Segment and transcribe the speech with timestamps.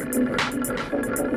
[0.00, 1.27] Thank you.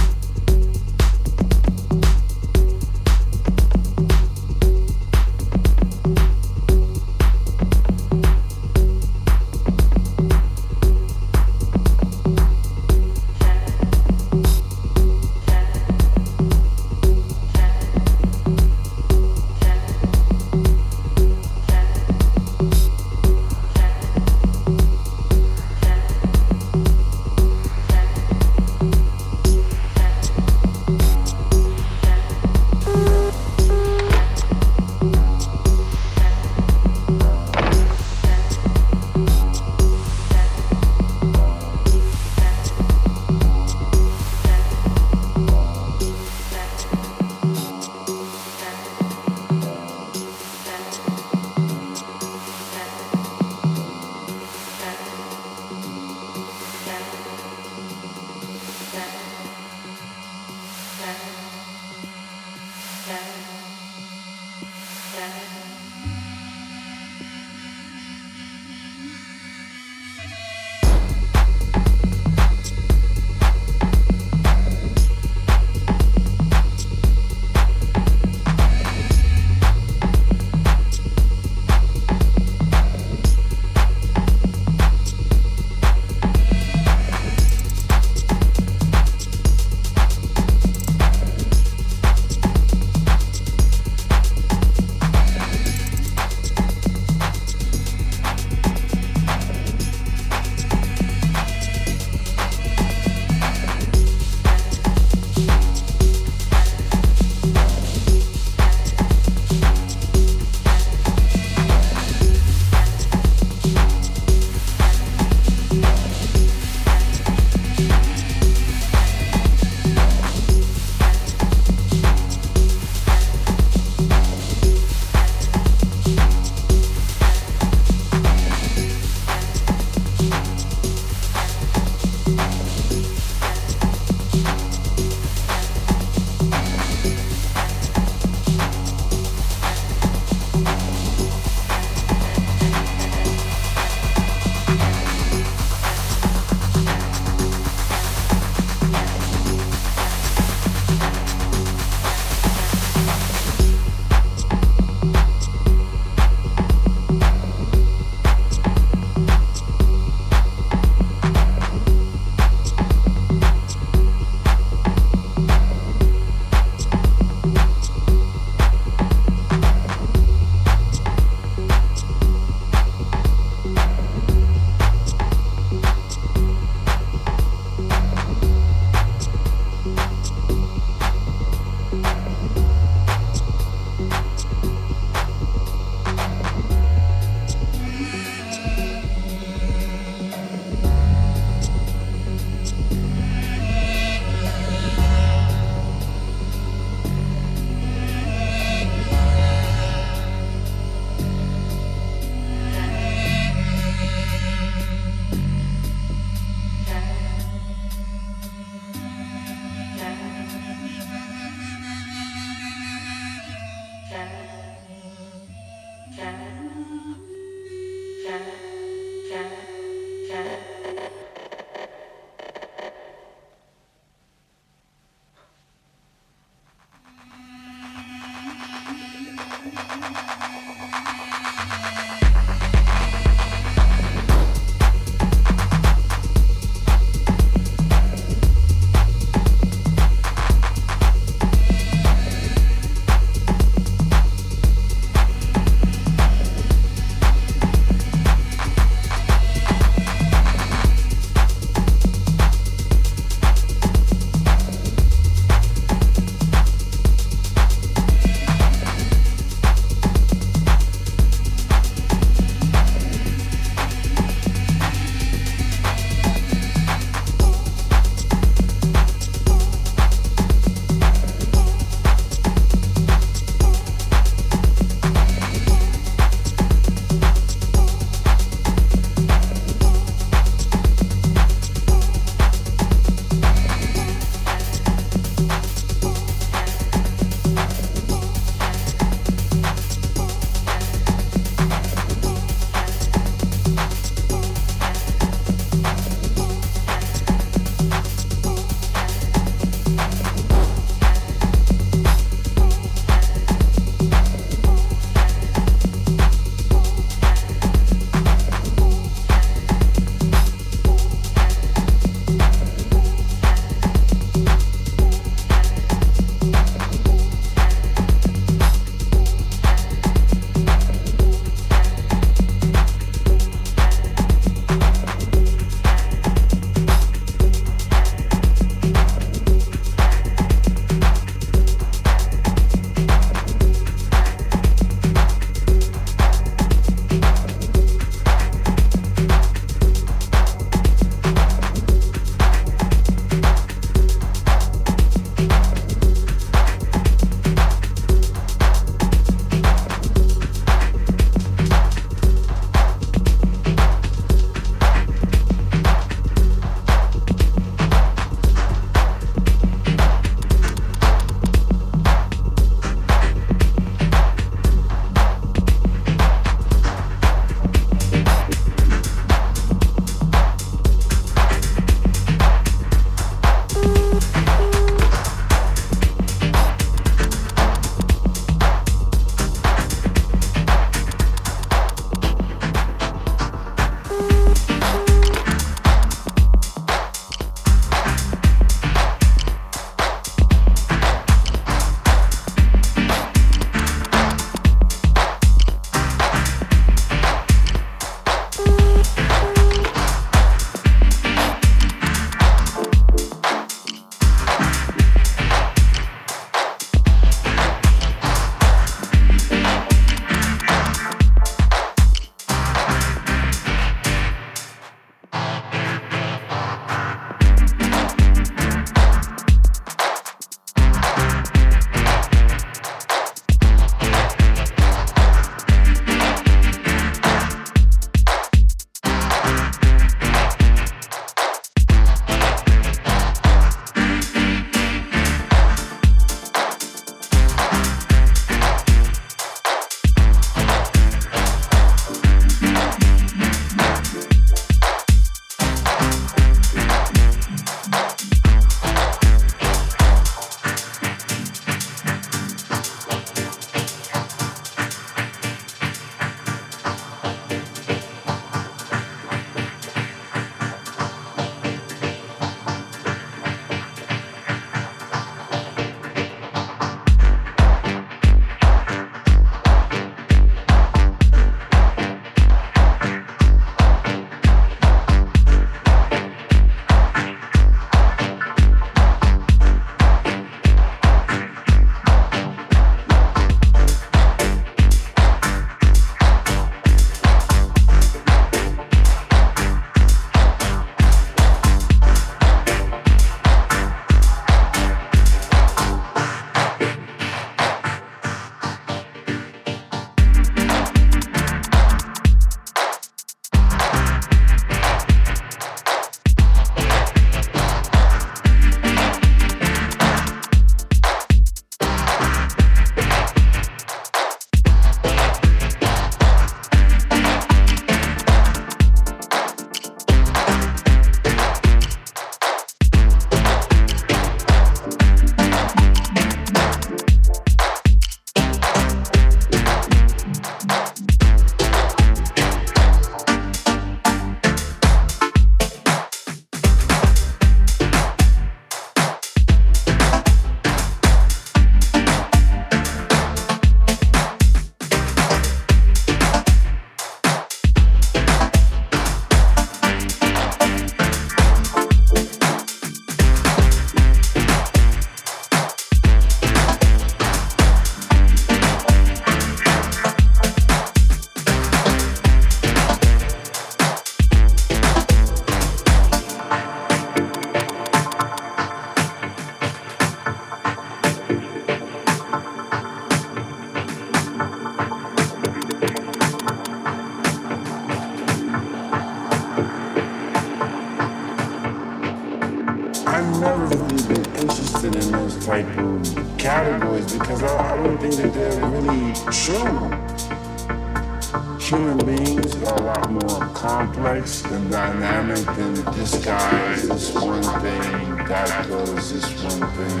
[596.02, 600.00] This guy is one thing, that does this one thing.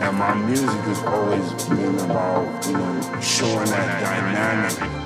[0.00, 5.03] And my music has always been about, you know, showing that dynamic